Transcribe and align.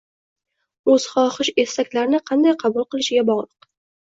o‘z 0.93 1.05
xohish-istaklarini 1.11 2.21
qanday 2.31 2.57
qabul 2.65 2.89
qilishiga 2.97 3.27
bog'liq. 3.31 3.71